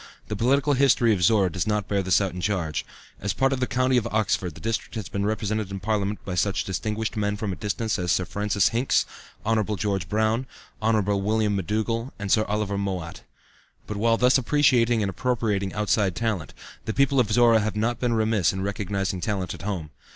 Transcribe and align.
The 0.29 0.35
political 0.35 0.73
history 0.73 1.13
of 1.13 1.21
Zorra 1.21 1.51
does 1.51 1.67
not 1.67 1.87
bear 1.87 1.99
out 1.99 2.05
this 2.05 2.19
charge. 2.39 2.83
As 3.19 3.33
a 3.33 3.35
part 3.35 3.53
of 3.53 3.59
the 3.59 3.67
County 3.67 3.97
of 3.97 4.07
Oxford, 4.07 4.55
the 4.55 4.59
district 4.59 4.95
has 4.95 5.07
been 5.09 5.27
represented 5.27 5.69
in 5.69 5.79
Parliament 5.79 6.25
by 6.25 6.33
such 6.33 6.63
distinguished 6.63 7.15
men 7.15 7.37
from 7.37 7.51
a 7.51 7.55
distance 7.55 7.99
as 7.99 8.11
Sir 8.11 8.25
Francis 8.25 8.69
Hincks, 8.69 9.05
Hon. 9.45 9.63
George 9.77 10.09
Brown, 10.09 10.47
Hon. 10.81 11.03
William 11.21 11.55
McDougall 11.55 12.09
and 12.17 12.31
Sir 12.31 12.45
Oliver 12.45 12.79
Mowat. 12.79 13.21
But 13.85 13.97
while 13.97 14.17
thus 14.17 14.39
appreciating 14.39 15.03
and 15.03 15.09
appropriating 15.11 15.71
outside 15.75 16.15
talent, 16.15 16.55
the 16.85 16.95
people 16.95 17.19
of 17.19 17.31
Zorra 17.31 17.59
have 17.59 17.75
not 17.75 17.99
been 17.99 18.13
remiss 18.13 18.51
in 18.51 18.63
recognizing 18.63 19.21
talent 19.21 19.53
at 19.53 19.61
home. 19.61 19.91